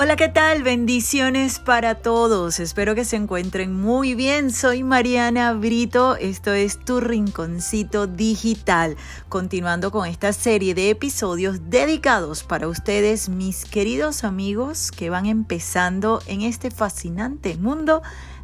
[0.00, 0.62] Hola, ¿qué tal?
[0.62, 2.60] Bendiciones para todos.
[2.60, 4.52] Espero que se encuentren muy bien.
[4.52, 6.14] Soy Mariana Brito.
[6.14, 8.96] Esto es Tu Rinconcito Digital.
[9.28, 16.22] Continuando con esta serie de episodios dedicados para ustedes, mis queridos amigos que van empezando
[16.28, 18.00] en este fascinante mundo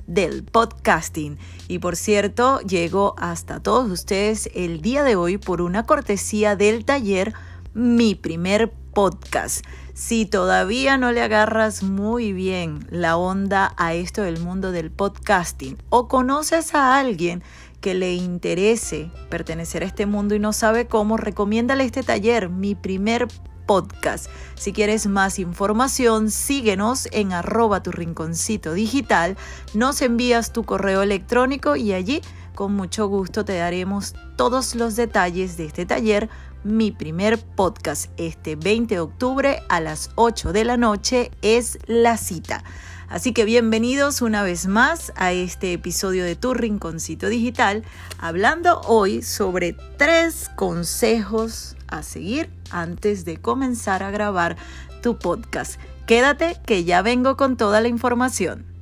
[0.09, 1.39] del podcasting.
[1.69, 6.85] Y por cierto, llego hasta todos ustedes el día de hoy por una cortesía del
[6.85, 7.33] taller
[7.75, 9.65] Mi primer podcast.
[9.93, 15.77] Si todavía no le agarras muy bien la onda a esto del mundo del podcasting
[15.91, 17.43] o conoces a alguien
[17.81, 22.75] que le interese pertenecer a este mundo y no sabe cómo, recomiéndale este taller, mi
[22.75, 23.29] primer
[23.67, 24.31] podcast.
[24.55, 29.37] Si quieres más información, síguenos en arroba tu rinconcito digital,
[29.75, 32.23] nos envías tu correo electrónico y allí
[32.55, 36.31] con mucho gusto te daremos todos los detalles de este taller
[36.65, 42.17] mi primer podcast este 20 de octubre a las 8 de la noche es la
[42.17, 42.65] cita.
[43.09, 47.85] Así que bienvenidos una vez más a este episodio de Tu Rinconcito Digital,
[48.19, 54.57] hablando hoy sobre tres consejos a seguir antes de comenzar a grabar
[55.03, 55.79] tu podcast.
[56.07, 58.74] Quédate que ya vengo con toda la información.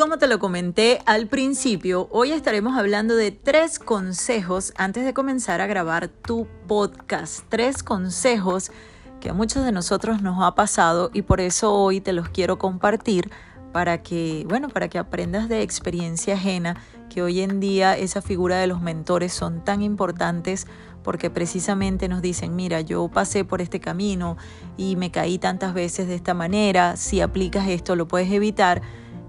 [0.00, 5.60] Como te lo comenté al principio, hoy estaremos hablando de tres consejos antes de comenzar
[5.60, 7.40] a grabar tu podcast.
[7.50, 8.72] Tres consejos
[9.20, 12.56] que a muchos de nosotros nos ha pasado y por eso hoy te los quiero
[12.56, 13.30] compartir
[13.74, 18.56] para que, bueno, para que aprendas de experiencia ajena, que hoy en día esa figura
[18.56, 20.66] de los mentores son tan importantes
[21.02, 24.38] porque precisamente nos dicen, mira, yo pasé por este camino
[24.78, 28.80] y me caí tantas veces de esta manera, si aplicas esto lo puedes evitar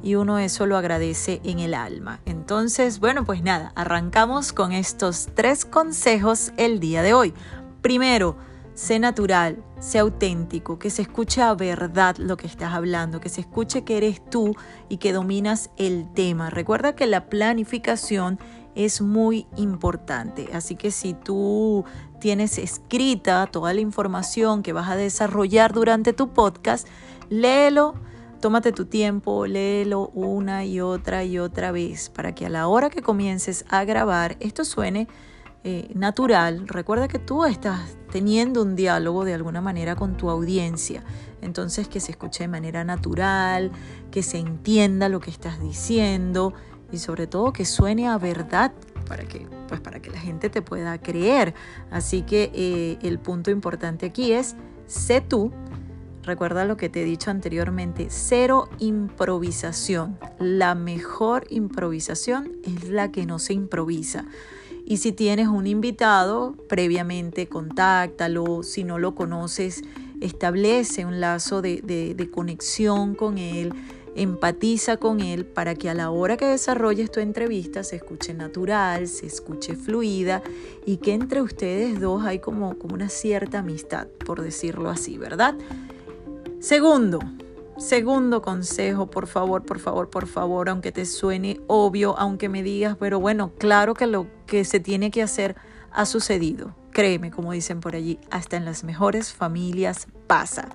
[0.04, 2.20] y uno eso lo agradece en el alma.
[2.26, 7.34] Entonces, bueno, pues nada, arrancamos con estos tres consejos el día de hoy.
[7.82, 8.38] Primero,
[8.74, 13.42] sé natural, sé auténtico, que se escuche a verdad lo que estás hablando, que se
[13.42, 14.56] escuche que eres tú
[14.90, 16.50] y que dominas el tema.
[16.50, 18.40] Recuerda que la planificación
[18.76, 21.84] es muy importante, así que si tú
[22.20, 26.88] tienes escrita toda la información que vas a desarrollar durante tu podcast,
[27.30, 27.96] léelo
[28.42, 32.90] Tómate tu tiempo, léelo una y otra y otra vez para que a la hora
[32.90, 35.08] que comiences a grabar esto suene
[35.64, 36.68] eh, natural.
[36.68, 41.04] Recuerda que tú estás teniendo un diálogo de alguna manera con tu audiencia.
[41.42, 43.72] Entonces que se escuche de manera natural,
[44.10, 46.56] que se entienda lo que estás diciendo
[46.92, 48.72] y sobre todo que suene a verdad
[49.08, 51.54] para que, pues para que la gente te pueda creer.
[51.92, 54.56] Así que eh, el punto importante aquí es,
[54.88, 55.52] sé tú,
[56.32, 60.18] Recuerda lo que te he dicho anteriormente, cero improvisación.
[60.40, 64.24] La mejor improvisación es la que no se improvisa.
[64.86, 68.64] Y si tienes un invitado, previamente contáctalo.
[68.64, 69.84] Si no lo conoces,
[70.22, 73.74] establece un lazo de, conexión con él
[74.16, 79.08] empatiza con él para que a la hora que desarrolles tu entrevista se escuche natural,
[79.08, 80.42] se escuche fluida
[80.86, 85.56] y que entre ustedes dos hay como una cierta amistad, por decirlo así, ¿verdad?
[86.62, 87.18] Segundo,
[87.80, 92.96] segundo consejo, por favor, por favor, por favor, aunque te suene obvio, aunque me digas,
[93.00, 95.56] pero bueno, claro que lo que se tiene que hacer
[95.92, 96.76] ha sucedido.
[96.92, 100.70] Créeme, como dicen por allí, hasta en las mejores familias pasa.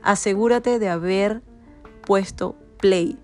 [0.00, 1.42] Asegúrate de haber
[2.06, 3.18] puesto play,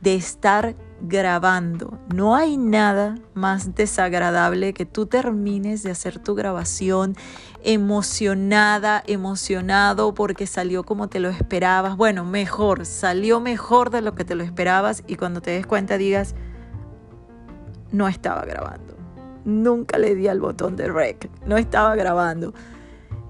[0.00, 1.98] de estar grabando.
[2.14, 7.16] No hay nada más desagradable que tú termines de hacer tu grabación
[7.62, 11.96] emocionada, emocionado porque salió como te lo esperabas.
[11.96, 15.98] Bueno, mejor, salió mejor de lo que te lo esperabas y cuando te des cuenta
[15.98, 16.34] digas,
[17.92, 18.96] no estaba grabando.
[19.44, 22.52] Nunca le di al botón de rec, no estaba grabando.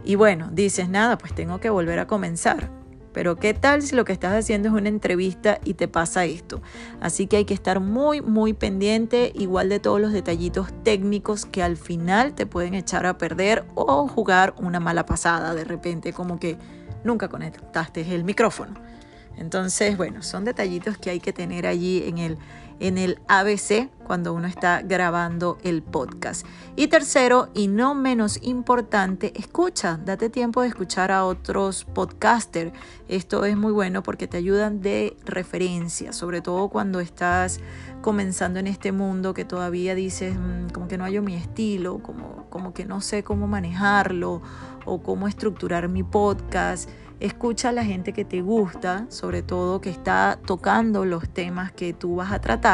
[0.04, 2.70] Y bueno, dices, nada, pues tengo que volver a comenzar.
[3.16, 6.60] Pero ¿qué tal si lo que estás haciendo es una entrevista y te pasa esto?
[7.00, 11.62] Así que hay que estar muy, muy pendiente, igual de todos los detallitos técnicos que
[11.62, 16.38] al final te pueden echar a perder o jugar una mala pasada de repente, como
[16.38, 16.58] que
[17.04, 18.74] nunca conectaste el micrófono.
[19.38, 22.36] Entonces, bueno, son detallitos que hay que tener allí en el
[22.80, 26.46] en el ABC cuando uno está grabando el podcast.
[26.76, 32.72] Y tercero, y no menos importante, escucha, date tiempo de escuchar a otros podcasters.
[33.08, 37.60] Esto es muy bueno porque te ayudan de referencia, sobre todo cuando estás
[38.02, 42.46] comenzando en este mundo que todavía dices, mm, como que no hallo mi estilo, como,
[42.50, 44.42] como que no sé cómo manejarlo
[44.84, 46.88] o cómo estructurar mi podcast.
[47.18, 51.94] Escucha a la gente que te gusta, sobre todo que está tocando los temas que
[51.94, 52.65] tú vas a tratar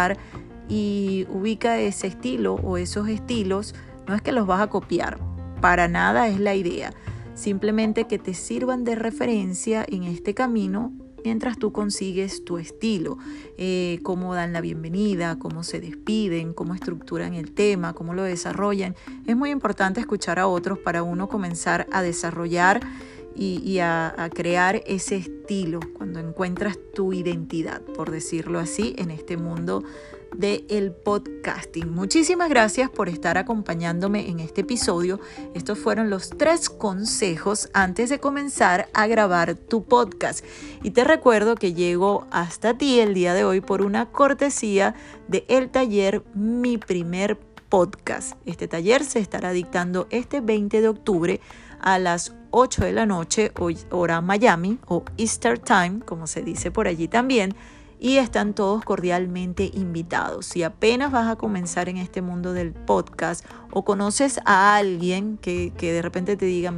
[0.69, 3.75] y ubica ese estilo o esos estilos.
[4.07, 5.19] No es que los vas a copiar,
[5.61, 6.93] para nada es la idea.
[7.35, 10.93] Simplemente que te sirvan de referencia en este camino
[11.25, 13.19] mientras tú consigues tu estilo,
[13.59, 18.97] eh, cómo dan la bienvenida, cómo se despiden, cómo estructuran el tema, cómo lo desarrollan.
[19.27, 22.81] Es muy importante escuchar a otros para uno comenzar a desarrollar
[23.37, 29.83] y, a, crear ese estilo cuando encuentras tu identidad, por decirlo así, en este mundo
[30.37, 31.91] del el podcasting.
[31.91, 35.21] Muchísimas gracias por estar acompañándome en este episodio.
[35.55, 40.45] Estos fueron los tres consejos antes de comenzar a grabar tu podcast.
[40.83, 44.95] Y te recuerdo que llego hasta ti el día de hoy por una cortesía
[45.29, 47.39] de el taller Mi primer
[47.69, 48.37] podcast.
[48.45, 51.41] Este taller se estará dictando este 20 de octubre
[51.83, 53.53] a las 8 de la noche,
[53.91, 57.55] hora Miami o Easter Time, como se dice por allí también,
[57.99, 60.47] y están todos cordialmente invitados.
[60.47, 65.73] Si apenas vas a comenzar en este mundo del podcast o conoces a alguien que,
[65.77, 66.75] que de repente te diga,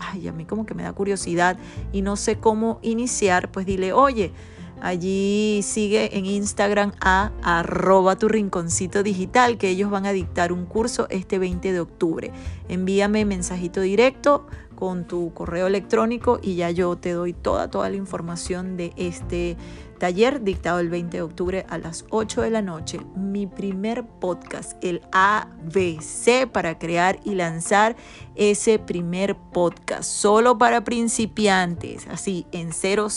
[0.00, 1.56] ay, a mí como que me da curiosidad
[1.92, 4.32] y no sé cómo iniciar, pues dile, oye,
[4.80, 10.66] Allí sigue en Instagram a arroba tu rinconcito digital, que ellos van a dictar un
[10.66, 12.30] curso este 20 de octubre.
[12.68, 14.46] Envíame mensajito directo
[14.76, 19.56] con tu correo electrónico y ya yo te doy toda, toda la información de este
[19.98, 23.00] taller dictado el 20 de octubre a las 8 de la noche.
[23.16, 27.96] Mi primer podcast, el ABC, para crear y lanzar
[28.34, 33.08] ese primer podcast, solo para principiantes, así en 000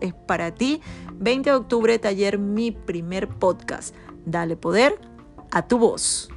[0.00, 0.80] es para ti.
[1.14, 3.94] 20 de octubre, taller Mi primer podcast.
[4.24, 4.98] Dale poder
[5.50, 6.30] a tu voz.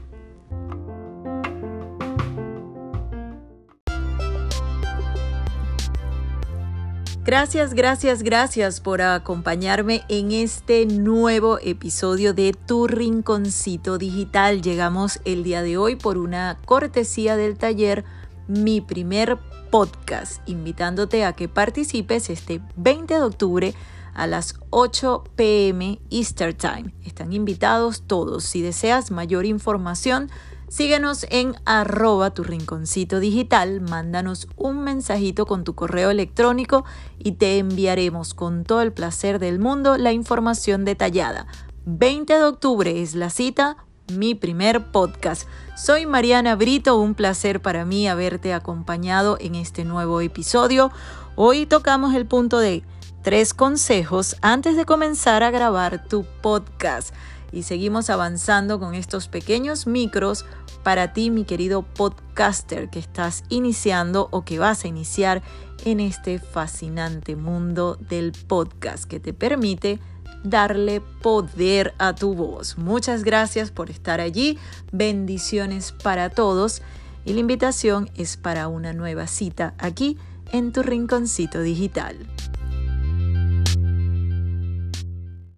[7.25, 14.61] Gracias, gracias, gracias por acompañarme en este nuevo episodio de Tu Rinconcito Digital.
[14.61, 18.05] Llegamos el día de hoy por una cortesía del taller
[18.47, 19.37] Mi primer
[19.69, 23.73] podcast, invitándote a que participes este 20 de octubre
[24.13, 26.93] a las 8 pm Easter Time.
[27.03, 28.45] Están invitados todos.
[28.45, 30.31] Si deseas mayor información,
[30.69, 36.85] Síguenos en arroba tu rinconcito digital, mándanos un mensajito con tu correo electrónico
[37.17, 41.47] y te enviaremos con todo el placer del mundo la información detallada.
[41.85, 43.77] 20 de octubre es la cita,
[44.13, 45.47] mi primer podcast.
[45.75, 50.91] Soy Mariana Brito, un placer para mí haberte acompañado en este nuevo episodio.
[51.35, 52.83] Hoy tocamos el punto de
[53.23, 57.11] tres consejos antes de comenzar a grabar tu podcast
[57.51, 60.45] y seguimos avanzando con estos pequeños micros
[60.83, 65.41] para ti, mi querido podcaster que estás iniciando o que vas a iniciar
[65.85, 69.99] en este fascinante mundo del podcast que te permite
[70.43, 72.77] darle poder a tu voz.
[72.77, 74.57] Muchas gracias por estar allí.
[74.91, 76.81] Bendiciones para todos.
[77.25, 80.17] Y la invitación es para una nueva cita aquí
[80.51, 82.15] en tu rinconcito digital.